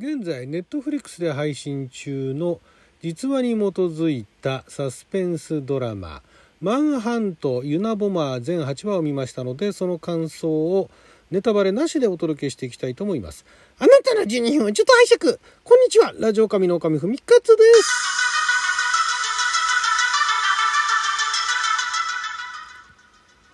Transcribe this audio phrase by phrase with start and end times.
[0.00, 2.60] 現在ネットフリックスで配信中の
[3.02, 6.22] 実話に基づいたサスペンスドラマ
[6.62, 10.88] 「マンハントユナボマー」全8話を見ましたのでその感想を
[11.32, 13.44] ネタバレなしでお届けしていきたいと思います。
[13.80, 15.38] あなたの12分をちょっと拝借。
[15.64, 16.14] こんにちは。
[16.16, 17.90] ラジオ神の神ふみかつです。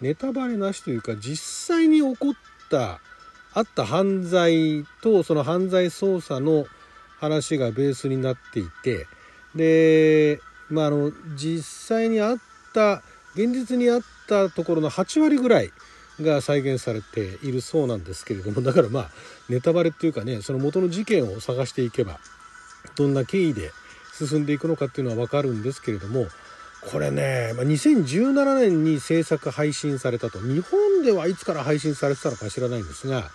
[0.03, 2.35] ネタバレなしというか実際に起こっ
[2.69, 3.01] た
[3.55, 6.67] あった犯罪とその犯罪捜査の
[7.21, 9.07] 話がベースになっていて
[9.55, 12.37] で、まあ、あの実際にあっ
[12.73, 13.03] た
[13.35, 15.73] 現実にあったところの8割ぐらい
[16.21, 19.11] が再現されているそうなんですけれども だからまあ
[19.49, 22.19] ネタバレっていうかねその元の事件を探していけば
[22.97, 23.73] どんな経緯で
[24.17, 26.27] 進んでいくのかっていうのは分かるんですけれども
[26.81, 30.39] これね、ま、2017年に制作配信されたと。
[30.39, 33.31] 日本ではいつから配信されてたのか知らないんですが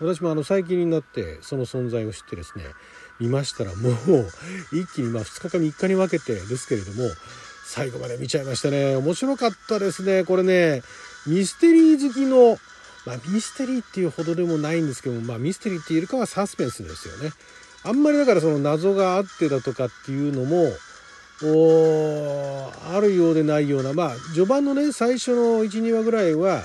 [0.00, 2.64] 私もあの最近になってその存在を知ってですね
[3.20, 3.94] 見ましたらもう
[4.72, 7.08] 一気にまあ2日か3日に分けてですけれども
[7.64, 10.82] 最後まで見ちゃいましたね面白かったですねこれね
[11.26, 12.58] ミステリー好きの
[13.06, 17.30] まあ、ミステリーっていうほどでもないんですけども、まあ、ミステリーっていうよりかはサスペンスですよね。
[17.82, 20.68] あんまりだからその謎があってだとかっていうのも
[22.94, 26.64] あるようでないようなまあ序盤のね最初の12話ぐらいは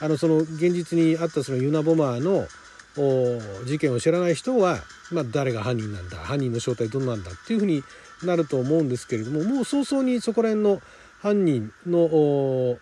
[0.00, 2.48] あのその現実にあったそのユナボマーの
[2.94, 4.78] 事件を知らない人は、
[5.10, 7.82] まあ、誰が犯人なんだ犯人の正体どんなんだっていうふうに
[8.22, 10.80] なると思うんですけれどももう早々にそこら辺の
[11.20, 12.78] 犯人の、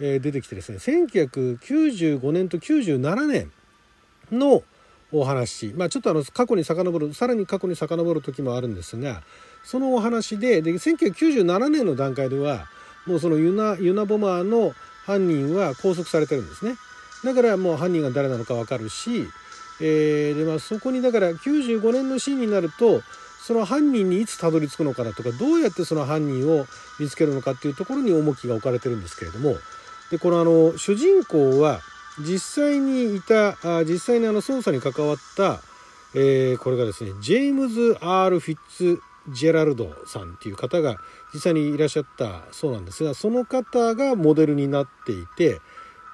[0.00, 3.50] えー、出てきてですね1995年と97年
[4.30, 4.62] の
[5.12, 9.22] お話、まあ、ちょっとあの過去に遡るさらに過去に遡る時もあるんですが
[9.64, 12.66] そのお話でで1997年の段階では
[13.06, 14.72] もうそのユナユナボマーの
[15.06, 16.76] 犯人は拘束されてるんですね。
[17.24, 19.28] だからもう犯人が誰なのか分かるし
[19.80, 23.02] えー、でまあそこにだから95年のシーンになると
[23.46, 26.66] その犯人にいつたどり着くのかなとかどうやってその犯人を
[26.98, 29.56] 見つけるのかっていうところに重きが置かれてるんですけれども
[30.10, 31.80] でこのあの主人公は
[32.18, 35.60] 実際にいたあ実際にあの捜査に関わった、
[36.14, 40.98] えー、これがですねジェームズ・ R・ フィッツジェラルドさんっていう方が
[41.34, 45.60] 実際にいらっしゃったそうなんですがその方がモデルになっていて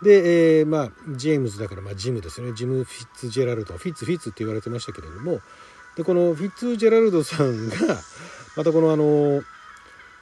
[0.03, 2.53] で、えー、まあ、ジェームズだから、まあ、ジムですね。
[2.55, 3.77] ジム・フィッツジェラルド。
[3.77, 5.41] フィッツ・フィッツって言われてましたけれども、
[5.97, 7.77] で、このフィッツジェラルドさんが、
[8.57, 9.43] またこのあの、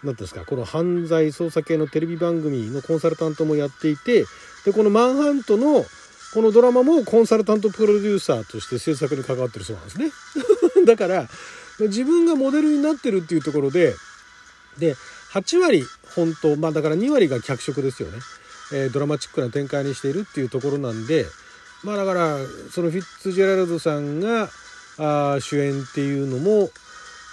[0.04, 4.26] 何ですか、この犯罪捜査系のテレビ番組のコンサルタントもやっていて、
[4.64, 5.86] で、このマンハントの、
[6.34, 10.12] このドラマもコンサルタントプロデューサーとして制作に関わってるそうなんですね。
[10.84, 11.28] だから、
[11.78, 13.96] 自分がモデルになってるっていうところで、
[14.78, 14.94] で、
[15.32, 18.18] 8割本当、まあだから2割が脚色ですよね。
[18.72, 21.26] えー、ドラマチックな展開にしているっていうところなんで
[21.84, 22.38] まあだから
[22.70, 24.48] そのフィッツジェラルドさんが
[24.98, 26.68] あ主演っていうのも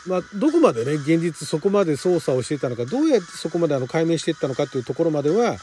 [0.08, 5.58] まあ、どこまでね現実そこまで捜査をしていたのかどうやってそこまであの解明していったのかっていうところまでは、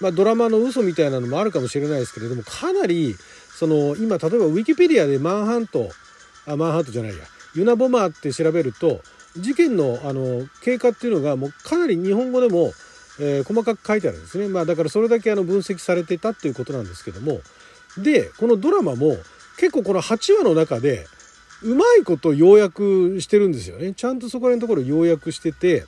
[0.00, 5.90] まあ、ドラマの嘘みたいなのもあるかもしれないですけれどもかなりその今例えばウィキペディアでマンハント
[6.46, 7.24] あマンハントじゃないや
[7.54, 9.00] ユナボマーって調べると
[9.36, 12.72] 事件のあの経過っていうのがもうかなり日本語でも
[13.20, 14.48] えー、細かく書いてあるんですね。
[14.48, 17.40] まあだからそれだけあの分析されてたっていうことなんですけども。
[17.98, 19.16] で、このドラマも
[19.56, 21.06] 結構この8話の中で
[21.62, 23.94] うまいこと要約してるんですよね。
[23.94, 25.86] ちゃんとそこら辺のところ要約してて、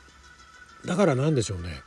[0.84, 1.82] だからなんでしょうね。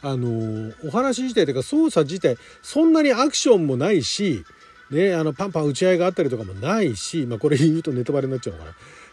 [0.00, 4.44] あの、お話自体というか操作自体そんなにアクションもないし、
[4.90, 8.70] ね、あのパンパン打ち合いがあったりとかもないし、まあこれ言うとネタバレになっちゃうのか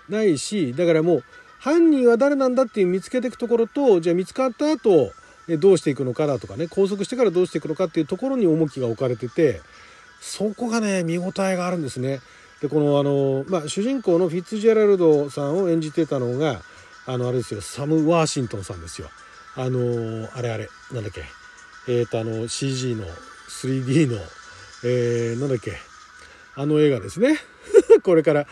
[0.10, 0.18] な。
[0.18, 1.24] ないし、だからもう
[1.60, 5.12] 犯人は誰なんだっていう見つけていくところと、じゃあ見つかった後、
[5.48, 9.62] どうしていくのかだとかね拘束してからどうしていくのかっていうところに重きが置かれてて
[10.20, 12.20] そこがね見応えがあるんですね。
[12.62, 16.62] でこのあの、まあ、主人公のフィッツジェラルドさんを演じてたのが
[17.06, 19.10] あのあれですよサム・ワーシントンさんですよ。
[19.56, 21.24] あのあれあれなんだっけ
[21.88, 23.06] えっ、ー、とあの CG の
[23.50, 24.18] 3D の、
[24.84, 25.78] えー、なんだっけ
[26.56, 27.38] あの映画ですね
[28.04, 28.48] これから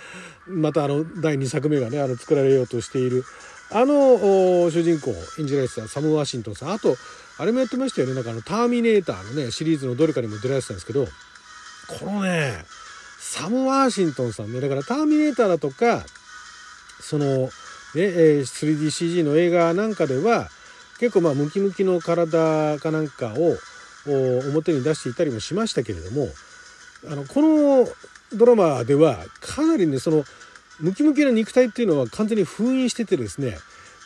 [0.47, 3.23] またあの第2作目がねあの作られようとしている
[3.71, 6.71] あの主人公演じられてたサム・ワシントンさん。
[6.71, 6.95] あと
[7.37, 8.13] あれもやってましたよね。
[8.13, 11.07] なんかあのターミネーターのねシリーズのどれかにも出られてたんですけど
[11.87, 12.65] このね
[13.19, 14.61] サム・ワシントンさんね。
[14.61, 16.03] だからターミネーターだとか
[16.99, 17.49] そのね
[17.95, 20.49] 3DCG の映画なんかでは
[20.99, 23.57] 結構まあムキムキの体かなんかを
[24.49, 26.27] 表に出していたりもしましたけれども
[27.09, 27.87] あのこの
[28.33, 30.23] ドラマではかなりねその
[30.79, 33.57] ムキムキな肉体っていうのは完全に封印しててですね。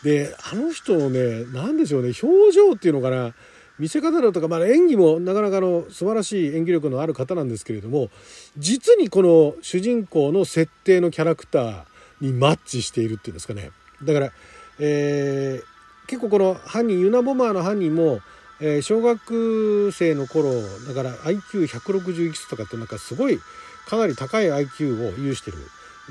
[0.03, 3.33] であの人のね何でしょうね表情っていうのかな
[3.79, 8.09] 見せ方だとか、まあ、演技もなかなかの素晴らしい演技力のある方なんですけれども
[8.57, 11.83] 実にこの主人公の設定のキャラクター
[12.21, 13.71] にマッチしているっていうんですかね。
[14.03, 14.31] だから、
[14.79, 18.21] えー、結構この犯人ユナボマーの犯人も、
[18.59, 20.51] えー、小学生の頃
[20.87, 23.39] だから IQ160 いくつとかってなんかすごい
[23.87, 25.57] かなり高い IQ を有してる。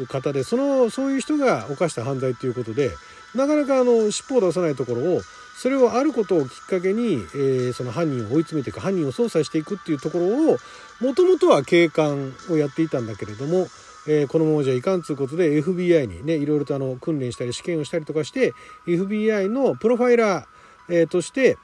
[0.06, 2.90] 方でそのそういう人が犯した犯罪ということで
[3.34, 5.20] なかなかあの尻尾を出さないところを
[5.56, 10.58] それをあることをきっかけに、えー、その犯人を追い詰めていく犯人を捜査していくっていうところを
[11.00, 13.68] もともとは警官をやっていたんだけれども、
[14.06, 18.52] えー、このままじゃいかんということで FBI にねいろいろとあの訓練したり試験をしたりとかして
[18.86, 21.56] FBI のプロファイラー、えー、として、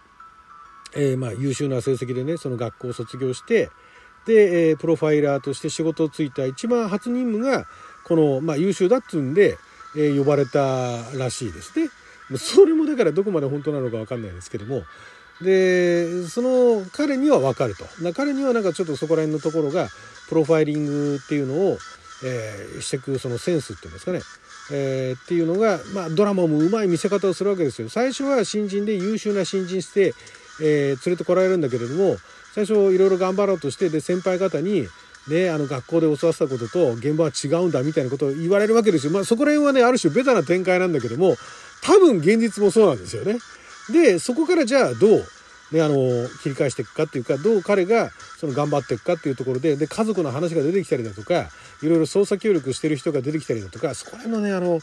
[0.94, 3.69] えー、まあ優秀な成績でねその学校を卒業して
[4.25, 7.67] で、えー、プロファイラーとして仕事をついた一番初任務が
[8.04, 9.56] この、まあ、優秀だっつうんで、
[9.96, 11.90] えー、呼ばれたらしいですね。
[12.38, 14.84] それもだからどこまで本当なのか分かんないですけども
[15.43, 17.84] でその彼には分かると
[18.14, 19.88] 彼にはなんかちょっとそこら辺のところが
[20.28, 21.78] プロファイリングっていうのを、
[22.25, 24.20] えー、してくそのセンスっていうんですかね、
[24.72, 27.88] えー、っていうのが、まあ、ドラマもうまい見せ方をするわけですよ。
[27.88, 30.14] 最初は新人で優秀な新人して、
[30.62, 32.16] えー、連れてこられるんだけれども
[32.55, 34.87] 最初いろいろ頑張ろうとしてで先輩方に
[35.28, 39.12] ね、あの学校で教わったことと現場は違うんだみたいなことを言われるわけですよ。
[39.12, 41.36] まあそこら辺はね、ある種ベタな展開なんだけども、
[41.82, 43.38] 多分現実もそうなんですよね。
[43.92, 45.24] で、そこからじゃあどう、
[45.72, 51.48] ね、あの、切り返していくかっていうか、どう彼がその頑張っていくかっていうところで、で、家族の話が出てきたりだとか、
[51.82, 54.80] いろいろ捜査協力してる人が出てきたりだとか、そこら辺のね、あの、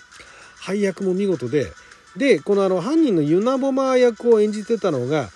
[0.60, 1.72] 配役も見事で、
[2.18, 5.30] で、このあの、犯人のユナボマー役を演じてたのが、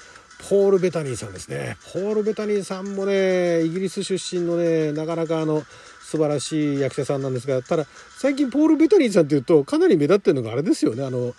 [0.49, 1.77] ポール・ベタニーさんですね。
[1.93, 5.63] ポール・ベタニーさんもね、イギリス出身のね、なかなかあの、
[6.01, 7.85] 素晴らしい役者さんなんですが、ただ、
[8.17, 11.05] 最近ポール・ベタニーさんっていうと、かなり目立ってるのがあれですよね。
[11.05, 11.33] あの、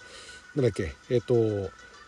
[0.57, 1.35] なんだっけ、えっと、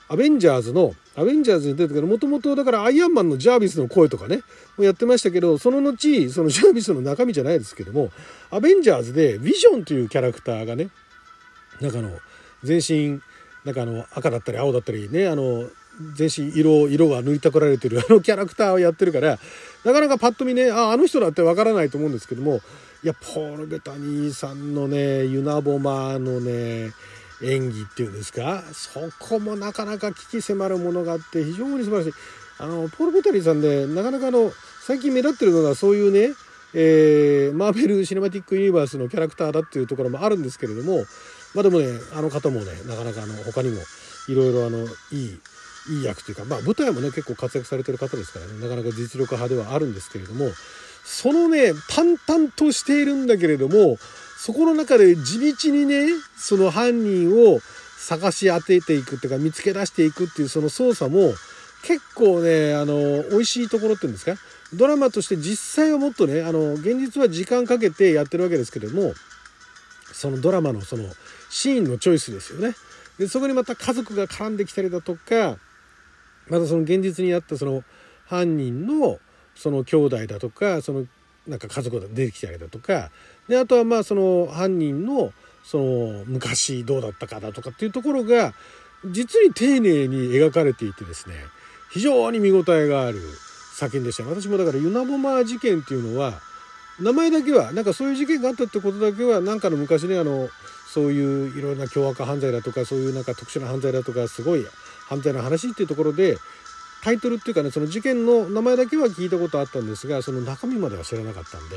[0.09, 4.43] アベンジャーズの、アベンジャーズに出てくる、もともとだからアイアンマンのジャービスの声とかね、
[4.79, 8.11] もやってましたけど、その後、その ジャービスの中身じゃないですけども、
[8.51, 10.89] アベンジャーズでビジョンというキャラクターがね、
[11.81, 12.11] なんかあの、
[12.65, 13.21] 全身、
[13.65, 15.69] なんかあの、赤だったり青だったりね、あの、
[16.15, 19.39] 全身色、色が抜いたこられてるあのキャラクターをやってるから、
[19.85, 22.61] なかなかパッと見ね、あ、あの人だってわからないと思うんですけども、
[23.03, 26.93] いや、ポール・ベタニーさんのね、ユナボマのね、
[27.43, 32.13] 演技っていうんですか、そこもなかなか危機迫るものがあって、非常に素晴らしい。
[32.59, 34.53] あの、ポール・ベタニーさんで、なかなかの、
[34.87, 36.35] 最近目立ってるのがそういうね、
[36.75, 41.05] えー、マーベル・シネマティック・ユニバースのキャラクターだっていうところもあるんですけれども、
[41.55, 43.81] まあでもね、あの方もね、なかなかあの、他にも、
[44.29, 45.41] いろいろあの、いい、
[45.89, 50.51] いい役というか、まあ、舞台もね結構活躍されてる方ですからねなかなか実力派ではあるんですけれども
[51.05, 53.97] そのね淡々としているんだけれども
[54.39, 57.61] そこの中で地道にねその犯人を
[57.99, 61.33] 探し当てていくっていうか見つけ出していくっていうその操作も
[61.83, 64.35] 結構ねあの美味しいところっていうんですか
[64.75, 69.15] ドラマとして実際はもっとねあの現実は時間かけてやってるわけですけれども
[70.13, 71.05] そのドラマのその
[71.51, 72.75] シーンのチョイスですよね。
[73.19, 75.57] でそこにまた家族が絡んできたりだとか
[76.49, 77.83] またその現実にあったその
[78.27, 79.19] 犯人の
[79.55, 81.07] その兄弟だとかその
[81.47, 83.11] なんか家族が出てきたりだとか
[83.49, 85.33] であとはまあその犯人の
[85.63, 88.55] その昔どうだったかだとかっていうところが
[89.05, 91.35] 実に丁寧に描かれていてですね
[91.93, 93.21] 非常に見応えがある
[93.75, 94.25] 作品でした。
[94.25, 96.41] 私もだからユナボマー事件っていうのは
[97.01, 100.49] 名前だけはなんかそういう事件があったってことだけはなんかの昔ねあの
[100.89, 104.65] そういういろんな凶悪犯罪だとかそういうなんか特殊な犯罪だとかすごい
[105.09, 106.39] 犯罪の話っていうところで
[107.05, 111.77] タイトルっていうかねその事件の名前だけは聞いたことあったんですがその中身までは知らなかったんで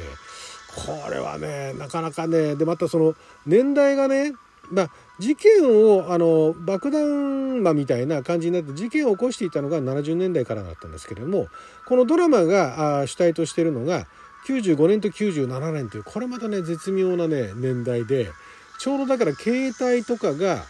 [0.75, 4.33] これはねなかなかねでまたその年代がね
[4.71, 11.47] まあ、事件をあの爆弾魔みたいな感じになって事件を起こしていたのが70年代からだったんですけれども
[11.88, 14.05] このドラマが主体としてるのが
[14.48, 18.31] 95年と97年というこれまたね絶妙なね年代で
[18.79, 20.63] ちょうどだから携帯とかが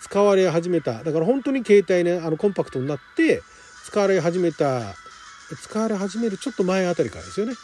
[0.00, 3.42] 使われ始めただから本当に携帯ねあのコンパクトになって
[3.84, 4.94] 使われ始めた
[5.62, 7.54] 使われ始めるちょっと前あたりからですよね。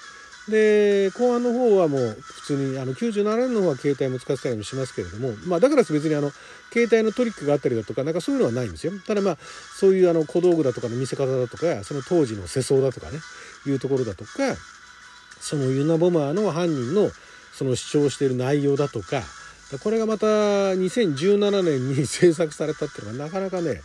[0.48, 6.32] で後半の方はもう普通にあの97年の方は携帯も使ってたりもしますけれども、まあ、だから別にあの
[6.72, 9.38] 携帯のトリックがあったりだとかなんかそういうのはないんですよただまあ
[9.78, 13.20] そういうあの小道具だとかの見せ方だとかその当時の世相だとかね
[13.66, 14.30] いうところだとか
[15.42, 17.10] そのユナボマーの犯人の
[17.52, 19.22] その主張している内容だとか
[19.82, 23.82] これがまた2017年に制作されたっていうのがなかなかね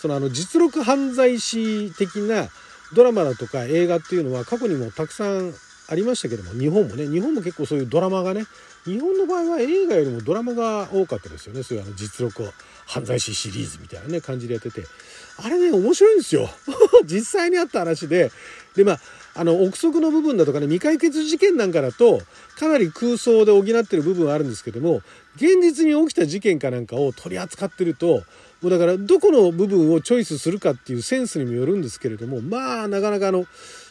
[0.00, 2.48] そのあの実録犯罪史的な
[2.94, 5.52] ドラマだとか映画っていうのは過去にもたくさん
[5.88, 8.44] ありましたけども日本もね日本も結構そういうドラマがね
[8.84, 11.62] 日本の場合は映画よりもドラマが多かったですよね。
[11.62, 12.48] そういうあの実録
[12.86, 14.84] 犯罪史シリーズみたいなね感じでやってて。
[15.42, 16.48] あれね面白いんですよ。
[17.04, 18.30] 実際にあった話で。
[18.74, 19.00] でまあ
[19.34, 22.20] あの、憶測の部分だとかね、未解決事件なんかだと、
[22.58, 25.02] かなり空想で補ってる部分はあるんですけども、
[25.36, 28.22] 現実に起きた事件かなんかを取り扱ってると、
[28.60, 33.46] もうだからどこの部分をチョイスするかっていうセンスにもよるんですけれども、まあ、なかなかあの、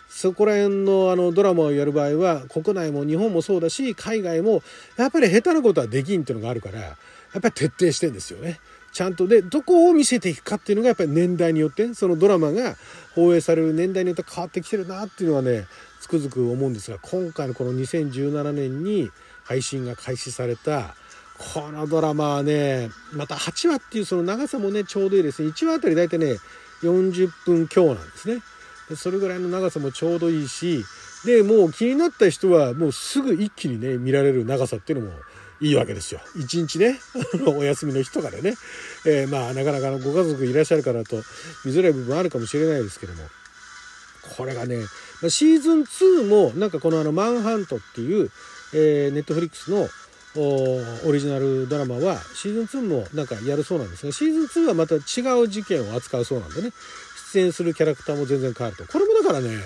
[0.09, 4.63] そこら辺のあのドラマをやる場合は国内も日本もそうだし海外も
[4.97, 6.89] やっぱり下手なことはできんっていうのがあるからや
[7.37, 8.59] っぱり徹底してんですよね。
[8.91, 12.75] ちゃんとでどこを見せていくかっていうのがやっぱり年代によってそのドラマが
[13.15, 15.67] 放映される年代によって変わってきてるなっていうのはね
[15.99, 19.09] つくづく思うんですが今回のこの2017年に
[19.43, 20.95] 配信が開始された
[21.53, 26.35] このドラマはねまた8話っていうその長さもねちょうどいいですね1話あたり大体ね
[26.83, 28.41] 40分強なんですね。
[28.95, 30.83] それぐらいの長さもちょうどいいし
[31.25, 35.13] でもう気になった人はもうすぐ一気にね見られる長さっていうのも
[35.61, 36.21] いいわけですよ。
[36.35, 36.99] 一日ね、
[37.45, 38.55] お休みの日とかでね、
[39.05, 41.21] えー、まあなかなかのご家族いらっしゃるからと
[41.65, 43.29] 見づらい部分あるかもしれないですけども、
[44.37, 44.85] これがね、
[45.27, 48.31] シーズン2もなんかこのあのマンハントっていう、
[48.73, 49.89] えー、ネットフリックスの
[50.35, 54.99] オリジナルドラマはシーズン2もなんかやるそうなんですがシーズン2はまた違
[55.41, 56.71] う事件を扱うそうなんでね
[57.33, 59.57] 出演するキャラクターも全然変わるとこれもだからね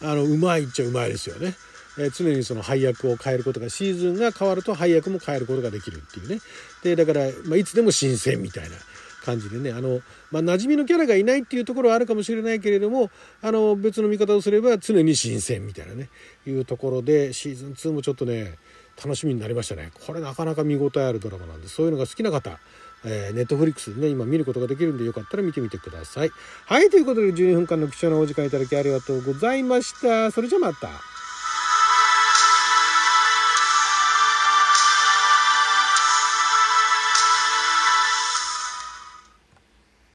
[0.00, 1.54] あのうまいっちゃうまいですよね。
[1.98, 6.40] え常にその配役を変えることがシーズンが変わると配役も変えることができるっていうね
[6.82, 8.76] でだから、ま、いつでも新鮮みたいな
[9.24, 10.00] 感じでねあの、
[10.30, 13.10] まあ、馴染みのキャラがいないっていうところはあるかもしれないけれども
[13.42, 16.08] あの別の見方をすれば常に新鮮みたいなね
[16.46, 18.54] いうところでシーズン2もちょっとね
[18.96, 22.58] 楽しみになりましたねこれなかなか見応えあるドラマなんでそういうのが好きな方
[23.04, 26.30] えー、ネットフリックスでね、今見ることができるんでよかったら見てみてください。
[26.66, 30.30] はい、ということで12分間の貴重なお時間いただきありがとうございました。
[30.30, 31.17] それじゃまた。